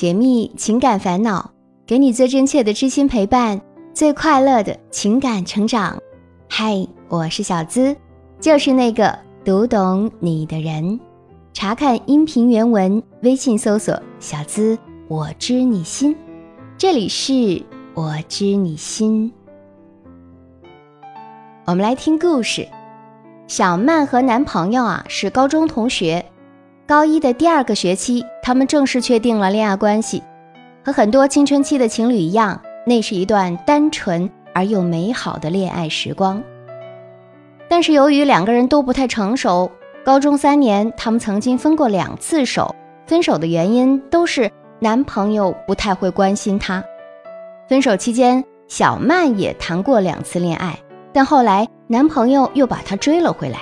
[0.00, 1.50] 解密情感烦恼，
[1.86, 3.60] 给你最真切的知心陪伴，
[3.92, 5.98] 最快乐的情感成长。
[6.48, 7.94] 嗨，我是小资，
[8.40, 10.98] 就是那个读懂你的人。
[11.52, 16.16] 查看音频原文，微信搜索“小资我知你心”，
[16.78, 17.62] 这里是
[17.92, 19.30] 我知你心。
[21.66, 22.66] 我们来听故事。
[23.48, 26.24] 小曼和男朋友啊是高中同学，
[26.90, 30.20] 高一的第二个学期，他们正式确定了恋爱关系。
[30.84, 36.42] 和很多青春期的情侣一样，那是一段单纯而又美好的恋爱时光。
[37.68, 39.70] 但是由于两个人都不太成熟，
[40.04, 42.74] 高中三年他们曾经分过两次手，
[43.06, 44.50] 分手的原因都是
[44.80, 46.82] 男朋友不太会关心她。
[47.68, 50.76] 分手期间，小曼也谈过两次恋爱。
[51.12, 53.60] 但后来，男朋友又把她追了回来。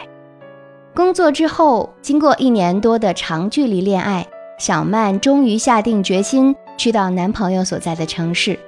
[0.99, 4.27] 工作之后，经过一年多的长距离恋爱，
[4.59, 8.59] 小曼终于下定决心去到男朋友所在的城市。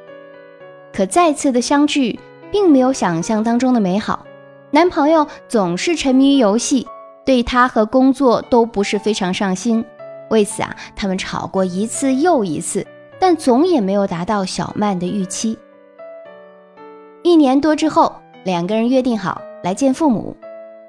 [0.92, 2.20] 可再次的相聚，
[2.52, 4.24] 并没有想象当中的美好。
[4.70, 6.86] 男朋友总是沉迷于游戏，
[7.27, 9.84] 对她和工作都不是非常上心。
[10.30, 12.86] 为此啊，他们吵过一次又一次，
[13.19, 15.58] 但总也没有达到小曼的预期。
[17.24, 18.14] 一年多之后。
[18.44, 20.34] 两个人约定好来见父母，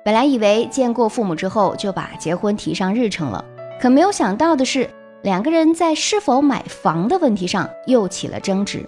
[0.04, 3.46] 本来以为见过父母之后就把结婚提上日程了，
[3.80, 4.90] 可没有想到的是，
[5.22, 8.84] 两个人在是否买房的问题上又起了争执。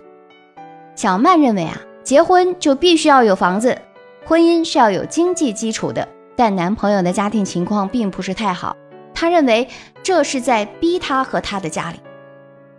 [0.96, 3.78] 小曼认为啊，结婚就必须要有房子，
[4.26, 8.76] 婚姻是要有经济基础的，但男朋友的家庭情况并不是太好，
[9.14, 9.68] 她认为
[10.02, 12.00] 这是在逼他和他的家里。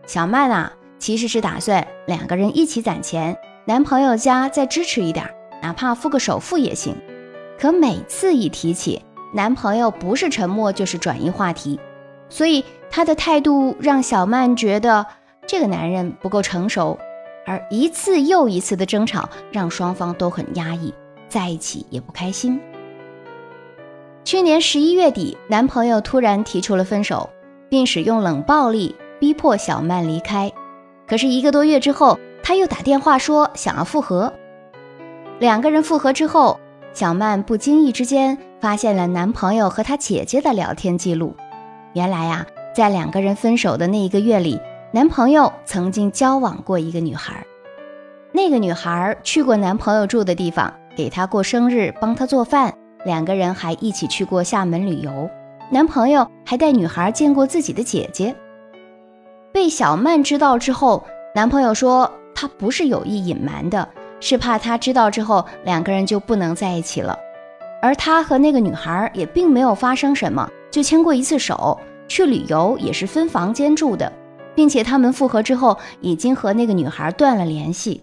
[0.07, 5.25] 小曼啊，其实是打算两个人一起攒钱，男朋友家再支持一点。
[5.63, 6.95] 哪怕付个首付也行，
[7.59, 9.01] 可每次一提起
[9.33, 11.79] 男朋友，不是沉默就是转移话题，
[12.29, 15.07] 所以他的态度让小曼觉得
[15.47, 16.99] 这个男人不够成熟，
[17.47, 20.93] 而一次又一次的争吵让双方都很压抑，
[21.29, 22.61] 在一起也不开心。
[24.25, 27.29] 去年十一月底，男朋友突然提出了分手，
[27.69, 30.51] 并使用冷暴力逼迫小曼离开，
[31.07, 34.33] 可是一个多月之后，他又打电话说想要复合。
[35.41, 36.59] 两个人复合之后，
[36.95, 41.35] 小曼不经意之间发现了男朋友和他姐姐的聊天记录。
[41.93, 44.61] 原来呀，在两个人分手的那一个月里，
[44.93, 47.45] 男朋友曾经交往过一个女孩。
[48.31, 52.73] 那个女孩去过男朋友住的地方，给他过生日，帮他做饭。
[53.05, 55.29] 两个人还一起去过厦门旅游。
[55.71, 58.33] 男朋友还带女孩见过自己的姐姐。
[59.53, 63.89] 被小曼知道之后，男朋友说他不是有意隐瞒的。
[64.27, 67.15] 是怕他知道之后，两个人就不能在一起了。
[67.83, 74.11] 而他和那个女孩也并没有发生什么，就牵过一次手，去旅游也是分房间住的，
[74.55, 78.03] 并且他们复合之后，已经和那个女孩断了联系。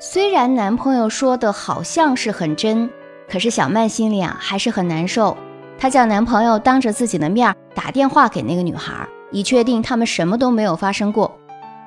[0.00, 2.90] 虽然男朋友说的好像是很真，
[3.30, 5.36] 可是小曼心里啊还是很难受。
[5.78, 11.38] 她叫男朋友当着自己的面打电话给那个女孩，以确定他们什么都没有发生过。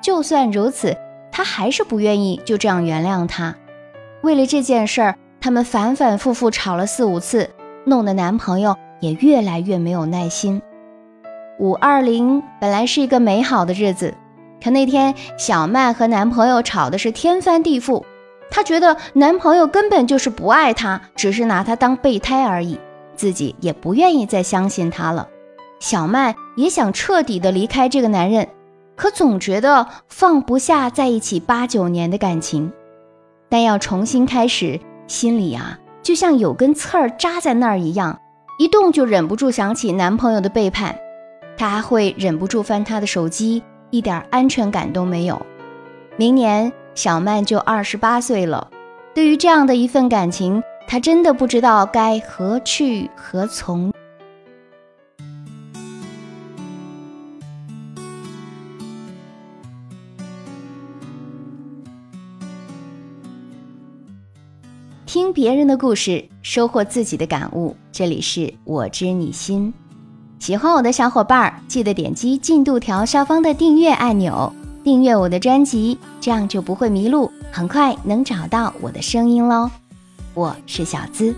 [0.02, 0.96] 就算如此。
[1.32, 3.54] 她还是不愿意就这样原谅他。
[4.22, 7.48] 为了这件事儿，他们反反复复吵了四五次，
[7.84, 10.60] 弄得男朋友也越来越没有耐心。
[11.58, 14.14] 五二零本来是一个美好的日子，
[14.62, 18.02] 可那天小麦和男朋友吵的是天翻地覆。
[18.50, 22.78] 她觉得男朋友根本就是不爱她，只是拿她当备胎而已，
[23.14, 25.28] 自己也不愿意再相信他了。
[25.78, 28.48] 小麦也想彻底的离开这个男人。
[29.00, 32.70] 可总觉得放不下在一起八九年的感情，
[33.48, 38.20] 但要重新开始，心里啊就像有根刺儿扎在那儿一样，
[38.58, 40.94] 一动就忍不住想起男朋友的背叛，
[41.56, 45.40] 她还会忍不住翻他的手机，一点安全感都没有。
[46.18, 48.68] 明年小曼就二十八岁了，
[49.14, 53.89] 对于这样的一份感情，她真的不知道该何去何从。
[65.12, 67.74] 听别人的故事，收获自己的感悟。
[67.90, 69.74] 这里是我知你心，
[70.38, 74.52] 喜欢我的小伙伴记得点击进度条下方的订阅按钮，
[74.84, 79.68] 订阅我的专辑，这样就不会迷路，很快能找到我的声音喽。
[80.32, 81.34] 我是小资。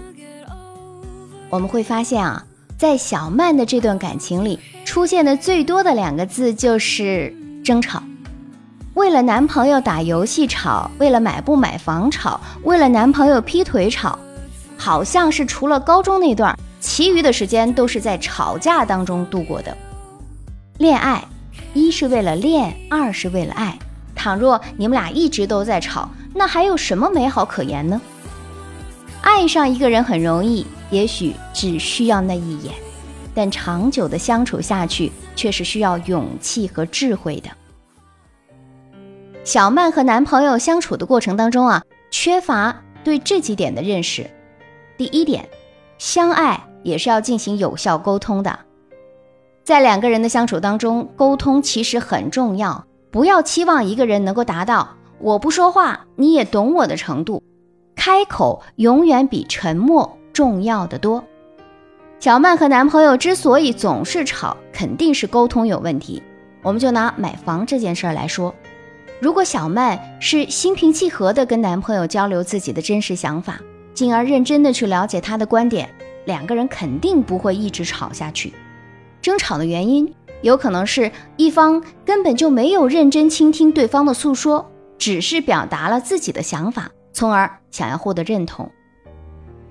[1.49, 2.45] 我们会发现啊，
[2.77, 7.35] 在小曼的这段感情里，出现的最多的两个字就是
[7.65, 8.03] 争吵。
[8.95, 14.19] 为了男朋友打游戏吵，为了买不买房吵，为了男朋友劈腿吵，
[14.77, 19.75] 好像是除了高中那段，其余的时间都是在吵架当中度过的。
[20.77, 21.25] 恋爱
[21.73, 23.79] 一是为了恋，二是为了爱。
[24.15, 27.99] 倘若你们俩一直都在吵，那还有什么美好可言呢？
[29.23, 32.75] 爱上一个人很容易，也许只需要那一眼，
[33.35, 37.49] 但长久的相处下去，却是需要勇气和智慧的。
[39.45, 44.31] 小曼和男朋友相处的过程当中啊，缺乏对这几点的认识。
[44.97, 45.49] 第一点，
[45.99, 48.57] 相爱也是要进行有效沟通的，
[49.65, 52.85] 在两个人的相处当中，沟通其实很重要。
[53.11, 57.43] 不要期望一个人能够达到我不说话你也懂我的程度，
[57.97, 61.23] 开口永远比沉默重要的多。
[62.21, 66.23] 小曼和男朋友之所以总是吵，肯定是沟通有问题。
[66.63, 68.55] 我们就拿买房这件事儿来说，
[69.23, 73.61] 如果小曼是心平气和的跟男朋友交流自己的真实想法，
[73.95, 75.89] 进而认真的去了解他的观点，
[76.25, 78.53] 两个人肯定不会一直吵下去。
[79.21, 80.13] 争吵的原因。
[80.41, 88.69] 有可能是一方根本就没有认真倾听对方的诉说，只是表达了自己的想法，从而想要获得认同。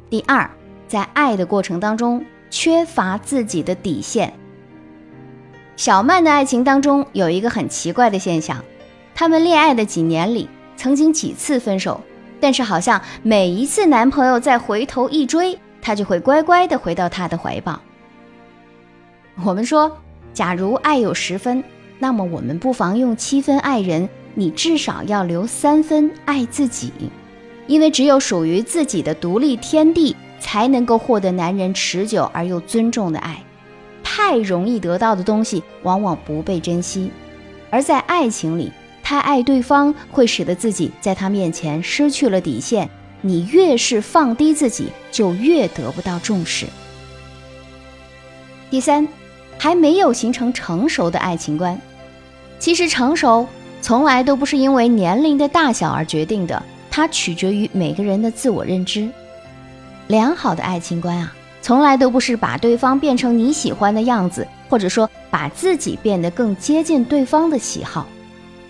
[0.09, 0.49] 第二，
[0.87, 4.33] 在爱的过程当中缺乏自己的底线。
[5.75, 8.63] 小曼的爱情当中有一个很奇怪的现象，
[9.21, 12.01] 他们恋爱的几年里曾经几次分手，
[12.39, 17.79] 但是好像每一次男朋友再回头一追，她就会乖乖的回到他的怀抱。
[19.45, 19.95] 我们说。
[20.33, 21.63] 假如爱有十分，
[21.99, 26.91] 那么我们不妨用七分爱人，你至少要留三分爱自己，
[27.67, 33.37] 因为只有属于自己的独立天地，才能够获得男人持久而又尊重的爱。
[34.03, 37.11] 太容易得到的东西，往往不被珍惜，
[37.69, 38.71] 而在爱情里，
[39.11, 42.89] 太爱对方会使得自己在他面前失去了底线。
[43.19, 46.65] 你越是放低自己，就越得不到重视。
[48.69, 49.05] 第三。
[49.57, 51.77] 还没有形成成熟的爱情观。
[52.57, 53.45] 其实成熟
[53.81, 59.09] 从来都不是因为年龄的大小而决定的，它取决于每个人的自我认知。
[60.07, 68.07] 良好的爱情观啊，从来都不是把对方变成你喜欢的样子，或者说把自己变得更接近对方的喜好。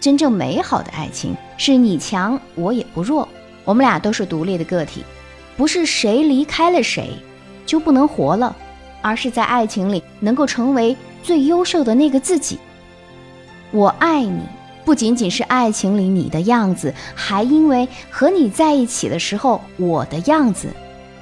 [0.01, 3.25] 真正美好的爱情是你强我也不弱，
[3.63, 5.05] 我们俩都是独立的个体，
[5.55, 7.11] 不是谁离开了谁
[7.65, 8.53] 就不能活了。
[9.03, 12.59] 而是在爱情里能够成为最优秀的那个自己。
[13.71, 14.41] 我爱你，
[14.85, 20.67] 不仅仅是爱情里你的样子，还因为和你在一起的时候我的样子，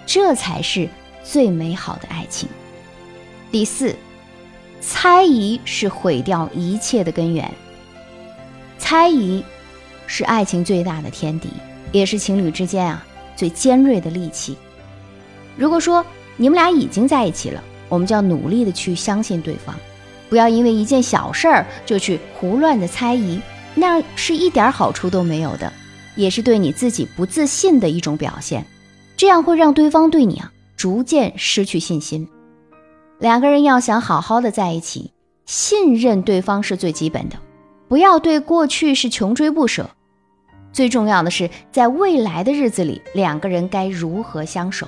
[0.06, 0.90] 这才是
[1.24, 2.50] 最美好的爱情。
[3.50, 3.96] 第四，
[4.82, 7.50] 猜疑是毁掉一切的根源。
[8.80, 9.44] 猜疑
[10.08, 11.50] 是爱情最大的天敌，
[11.92, 13.06] 也是情侣之间啊
[13.36, 14.58] 最尖锐的利器。
[15.56, 16.04] 如果说
[16.38, 19.76] 你们俩已经在一起了，我们就要努力的去相信对方，
[20.30, 23.40] 不要因为一件小事儿就去胡乱的猜疑，
[23.76, 25.72] 那是一点好处都没有的，
[26.16, 28.66] 也是对你自己不自信的一种表现。
[29.18, 32.28] 这样会让对方对你啊逐渐失去信心。
[33.20, 35.12] 两个人要想好好的在一起，
[35.46, 37.36] 信任对方是最基本的，
[37.90, 39.90] 不要对过去是穷追不舍。
[40.72, 44.88] 最重要的是，在未来的日子里，两个人该如何相守。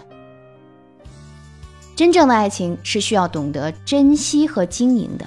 [1.96, 5.26] 真正的爱情是需要懂得珍惜和经营的，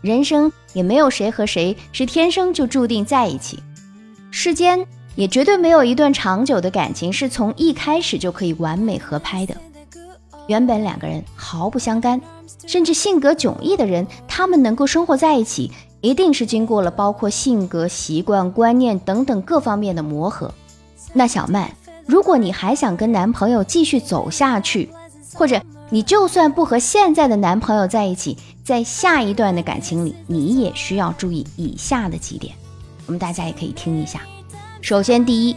[0.00, 3.58] 人生也没有谁和谁是天生就注定在一起，
[4.30, 9.56] 世间也绝对没有一段长久的感情是从一开始就可以完美合拍的。
[10.46, 12.20] 原本两个人毫不相干，
[12.66, 20.52] 甚至性格迥异的人，他们能够生活在一起，一定是经过了包括性格、习惯、观念等等各方面的磨合。
[21.12, 21.70] 那小曼，
[22.06, 24.90] 如果你还想跟男朋友继续走下去，
[25.34, 32.54] 或者你就算不和现在的男朋友在一起，在下一段的感情里，你也需要注意以下的几点。
[33.06, 34.20] 我们大家也可以听一下。
[34.80, 35.56] 首先，第一，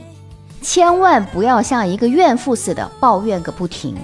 [0.61, 3.95] 千万不要像一个怨妇似的抱怨个不停。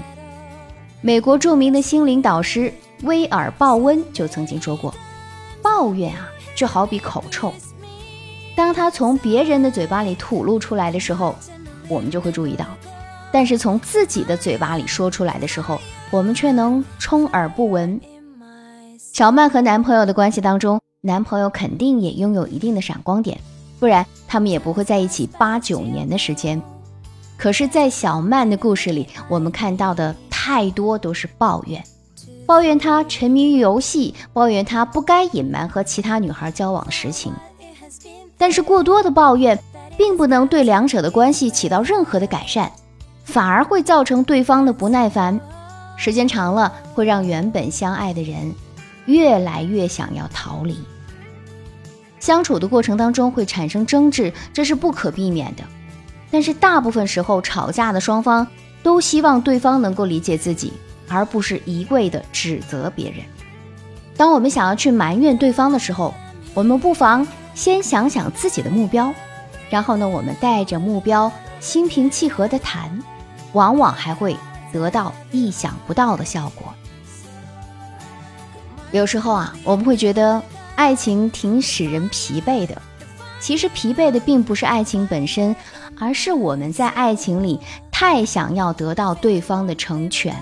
[1.01, 2.73] 美国著名的心灵导师
[3.03, 4.93] 威尔·鲍温就曾经说过，
[5.77, 7.53] 抱怨啊，就好比口臭，
[8.55, 11.35] 当他从别人的嘴巴里吐露出来的时候，
[11.89, 12.65] 我们就会注意到。
[13.29, 15.77] 但是从自己的嘴巴里说出来的时候，
[16.11, 17.99] 我们却能充耳不闻。
[18.97, 23.37] 小曼和男朋友的关系当中，男朋友肯定也拥有一定的闪光点，
[23.77, 26.61] 不然他们也不会在一起八九年的时间。
[27.37, 31.83] 可是，在小曼的故事里，我们看到的太多都是抱怨，
[32.45, 37.33] 抱怨他沉迷于游戏，抱怨他不该隐瞒和其他女孩交往的实情。
[38.37, 39.57] 但是过多的抱怨，
[39.97, 42.71] 并不能对两者的关系起到任何的改善。
[43.23, 45.39] 反而会造成对方的不耐烦，
[45.97, 48.53] 时间长了会让原本相爱的人
[49.05, 50.77] 越来越想要逃离。
[52.19, 55.63] 相处的过程当中会产生争执，这是不可避免的。
[56.29, 58.45] 但是大部分时候吵架的双方
[58.83, 60.71] 都希望对方能够理解自己，
[61.07, 63.19] 而不是一味的指责别人。
[64.17, 66.13] 当我们想要去埋怨对方的时候，
[66.53, 69.13] 我们不妨先想想自己的目标，
[69.69, 73.03] 然后呢，我们带着目标心平气和的谈，
[73.53, 74.37] 往往还会
[74.71, 76.73] 得到意想不到的效果。
[78.91, 80.41] 有时候啊，我们会觉得
[80.75, 82.81] 爱情挺使人疲惫的。
[83.41, 85.53] 其实疲惫的并不是爱情本身，
[85.99, 87.59] 而是我们在爱情里
[87.91, 90.33] 太想要得到对方的成全。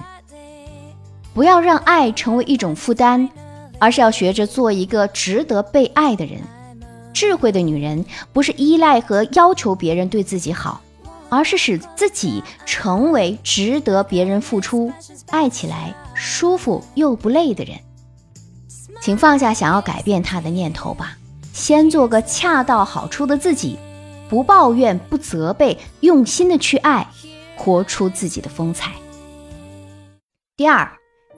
[1.33, 3.29] 不要让爱成为一种负担，
[3.79, 6.41] 而是要学着做一个值得被爱的人。
[7.13, 10.81] 智慧的女人不是依赖和要求别人对自己好，
[11.29, 14.91] 而是使自己成为值得别人付出、
[15.29, 17.77] 爱起来舒服又不累的人。
[19.01, 21.17] 请放下想要改变他的念头吧，
[21.51, 23.77] 先做个恰到好处的自己，
[24.29, 27.07] 不抱怨，不责备，用心的去爱，
[27.55, 28.91] 活出自己的风采。
[30.55, 30.89] 第二，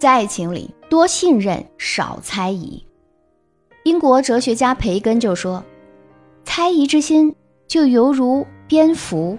[0.05, 2.85] 在爱情里多信任，少猜疑。
[3.85, 5.63] 英国哲学家培根就说
[6.45, 7.35] ：“猜疑之心
[7.67, 9.35] 就犹如蝙蝠，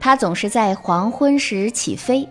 [0.00, 2.26] 它总是在黄昏时起飞，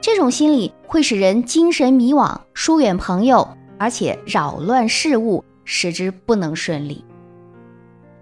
[0.00, 7.04] 这种心理会使人精神迷惘，疏远朋友。”而且扰乱事物，使之不能顺利。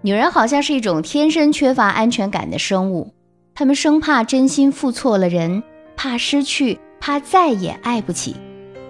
[0.03, 3.11] 女人好像是一种天生缺乏安全感的生物，
[3.55, 5.63] 她们生怕真心付错了人，
[5.95, 8.35] 怕失去，怕再也爱不起。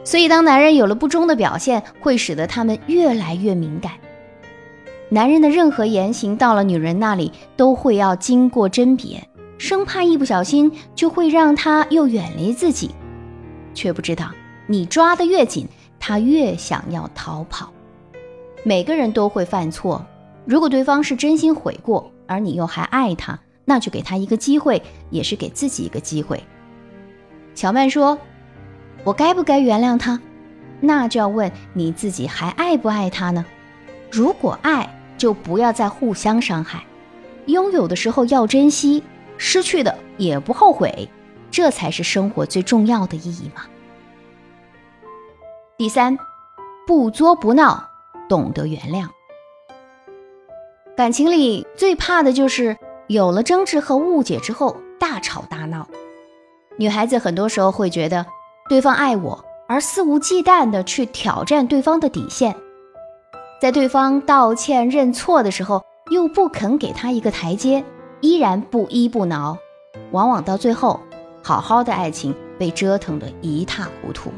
[0.03, 3.93] 所以，当男人有了不忠的表现，会使得他们越来越敏感。
[5.09, 9.25] 男人的任何言行到了女人那里，都会要经过甄别，
[9.57, 12.91] 生怕一不小心就会让他又远离自己，
[13.73, 14.31] 却不知道
[14.67, 15.67] 你抓得越紧。
[16.05, 17.71] 他越想要逃跑。
[18.65, 20.05] 每个人都会犯错，
[20.45, 26.43] 如果对方是真心悔过，而你又还爱他，那就给他一个机会，也是给自己一个机会。
[27.55, 28.17] 小曼说
[29.03, 30.19] ：“我该不该原谅他？
[30.79, 33.45] 那就要问你自己还爱不爱他呢？
[34.11, 36.83] 如果爱，就不要再互相伤害。
[37.45, 39.03] 拥有的时候要珍惜，
[39.37, 41.09] 失去的也不后悔，
[41.49, 43.63] 这才是生活最重要的意义嘛。”
[45.77, 46.17] 第三，
[46.87, 47.89] 不作不闹，
[48.29, 49.07] 懂得原谅。
[50.95, 55.87] 感情里最怕的就是有了争执和误解之后大吵大闹。
[56.77, 58.25] 女孩子很多时候会觉得
[58.73, 62.55] 对方爱我，而肆无忌惮的去挑战对方的底线，
[63.61, 67.85] 在对方道歉认错的时候，又不肯给他一个台阶，
[68.19, 69.55] 依然不依不挠，
[70.09, 70.99] 往往到最后，
[71.43, 74.31] 好好的爱情被折腾得一塌糊涂。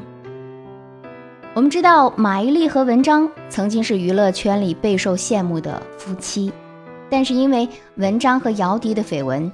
[1.53, 6.51] 我们知道马伊琍和文章曾经是娱乐圈里备受羡慕的夫妻，
[7.09, 7.65] 但是因为
[7.95, 9.49] 文章和姚笛的绯闻，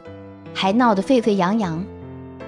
[0.55, 1.85] 还闹得沸沸扬扬。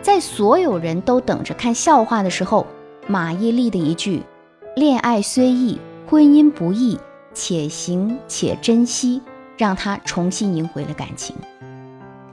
[0.04, 2.68] 在所有人都等着看笑话的时候，
[3.08, 4.22] 马伊琍的一句
[4.76, 7.00] “恋爱虽易，婚姻不易，
[7.34, 9.22] 且行且珍惜”，
[9.58, 11.34] 让他重新赢回了感情。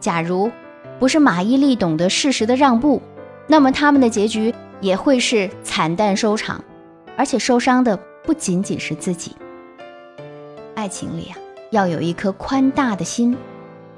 [0.01, 0.51] 假如
[0.99, 3.01] 不是马伊琍懂得适时的让步，
[3.47, 6.63] 那么他们的结局也会是惨淡收场。
[7.17, 9.37] 而且受伤的不仅仅是自己。
[10.75, 11.37] 爱情里啊，
[11.71, 13.37] 要有一颗宽大的心。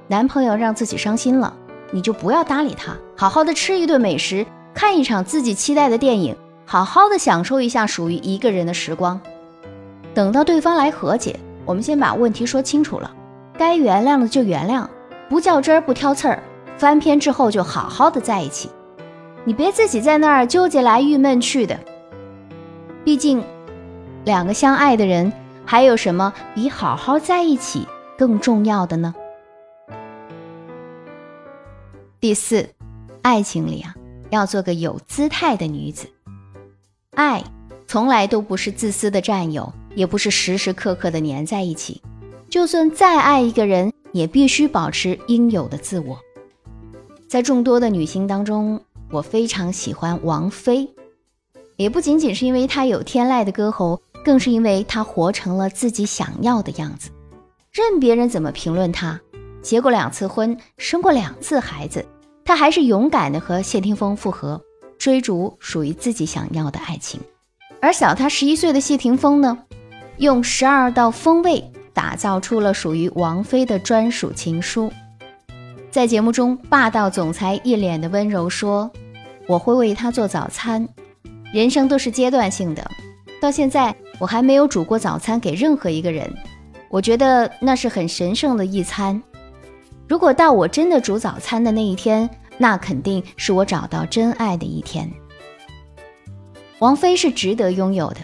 [0.09, 1.57] 男朋友让自己伤心了，
[1.93, 4.45] 你就不要搭理他，好好的吃一顿美食，
[4.75, 6.35] 看一场自己期待的电影，
[6.65, 9.21] 好好的享受一下属于一个人的时光。
[10.15, 13.11] 等到对方来和解，我们先把问题说清楚了，
[13.57, 14.87] 该原谅的就原谅，
[15.29, 16.43] 不较真儿不挑刺儿，
[16.79, 18.71] 翻篇之后就好好的在一起。
[19.45, 21.79] 你别自己在那儿纠结来郁闷去的。
[23.05, 23.43] 毕竟，
[24.25, 25.33] 两个相爱的人，
[25.65, 29.15] 还有什么比好好在一起更重要的呢？
[32.23, 32.69] 第四，
[33.23, 33.97] 爱情里啊，
[34.31, 36.07] 要做个有姿态的女子。
[37.17, 37.43] 爱
[37.89, 42.01] 从来都不是自私的占有，也不是时时刻刻的黏在一起。
[42.49, 46.17] 就算再爱一个人，也必须保持应有的自我。
[47.27, 50.89] 在众多的女星当中，我非常喜欢王菲。
[51.77, 57.11] 也不仅仅是因为她有天籁的歌喉，更是因为她活成了自己想要的样子。
[57.73, 59.21] 任别人怎么评论她，
[59.61, 62.07] 结过两次婚，生过两次孩子，
[62.45, 64.61] 她还是勇敢的和谢霆锋复合，
[64.99, 67.21] 追逐属于自己想要的爱情。
[67.81, 69.59] 而小她十一岁的谢霆锋呢，
[70.19, 74.93] 用十二道风味打造出了属于王菲的专属情书。
[75.91, 78.91] 在节目中，霸道总裁一脸的温柔说
[79.47, 80.89] ：“我会为他做早餐。”
[81.53, 82.91] 人生都是阶段性的，
[83.41, 86.33] 到现在我还没有煮过早餐给任何一个人。
[86.89, 89.23] 我觉得那是很神圣的一餐。
[90.13, 92.29] 如果到我真的煮早餐的那一天，
[92.59, 95.11] 那肯定是我找到真爱的一天。
[96.81, 98.17] 王菲是值得拥有的，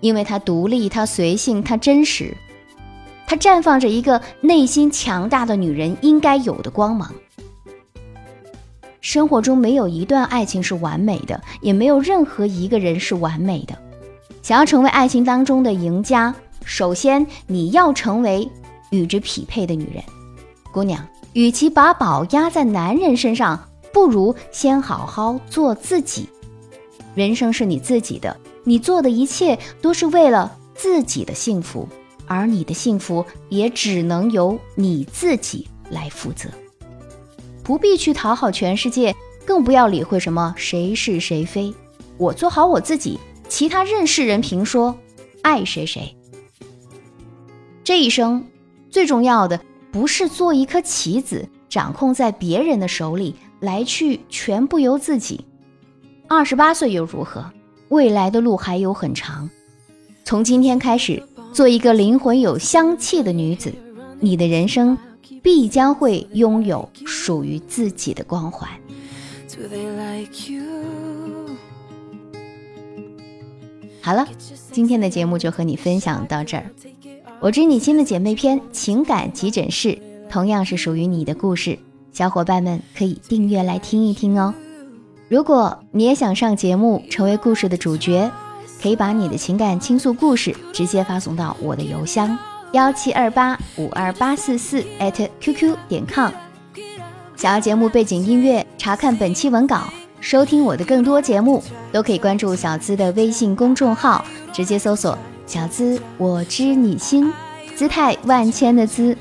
[0.00, 2.34] 因为她独立，她随性，她真实，
[3.26, 7.12] 她绽放着一个内心强大的女人应该有的光芒。
[9.02, 13.76] 生活中没有一段爱情是完美的，也没有任何一个人是完美的。
[14.40, 16.34] 想要成为爱情当中的赢家，
[16.64, 18.50] 首先你要成为
[18.88, 20.02] 与之匹配的女人。
[20.72, 26.28] 姑娘，与其把宝压在男人身上，不如先好好做自己。
[27.14, 31.88] 人生是你自己的，你做的一切都是为了自己的幸福，
[32.26, 36.48] 而你的幸福也只能由你自己来负责。
[37.62, 39.14] 不必去讨好全世界，
[39.44, 41.74] 更不要理会什么谁是谁非。
[42.16, 44.96] 我做好我自己，其他任世人评说，
[45.42, 46.16] 爱谁谁。
[47.82, 48.46] 这一生
[48.88, 49.60] 最重要的
[49.94, 55.44] 不是做一颗棋子，掌控在别人的手里，来去全部由自己。
[56.26, 57.48] 二十八岁又如何？
[57.90, 59.48] 未来的路还有很长。
[60.24, 61.22] 从今天开始，
[61.52, 63.72] 做一个灵魂有香气的女子，
[64.18, 64.98] 你的人生。
[65.42, 68.66] 必将会拥有属于自己的光环。
[74.00, 74.26] 好了，
[74.72, 76.64] 今天的节目就和你分享到这儿。
[77.44, 79.98] 我知你心的姐妹篇情感急诊室
[80.30, 81.78] 同样是属于你的故事，
[82.10, 84.54] 小伙伴们可以订阅来听一听哦。
[85.28, 88.30] 如果你也想上节目成为故事的主角，
[88.82, 92.34] 可以把你的情感倾诉故事直接发送到我的邮箱。
[92.72, 96.32] 幺七二八五二八四四 at qq 点 com，
[97.36, 107.32] 想要节目背景音乐，查看本期文稿，收听我的更多节目，都可以关注小资的微信公众号，直接搜索“小资我知你心”，
[107.76, 109.16] 姿态万千的资，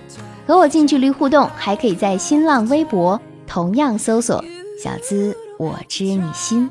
[0.48, 4.44] 和我近距离互动，还可以在新浪微博同样搜索
[4.84, 6.70] “小资我知你心”，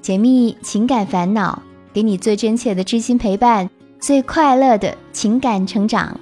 [0.00, 3.68] 解密情感烦恼，给你最真切的知心陪伴。
[3.98, 6.20] 最快乐的情感成长，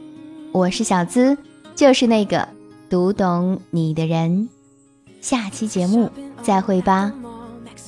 [0.52, 1.36] 我是小资，
[1.74, 2.48] 就是那个
[2.88, 4.48] 读懂你的人。
[5.20, 6.08] 下期节目
[6.42, 7.12] 再会吧，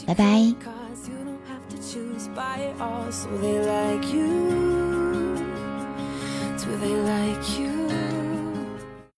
[0.05, 0.76] 拜拜。
[2.87, 4.31] are, so they like you.
[6.61, 7.76] Do they like you?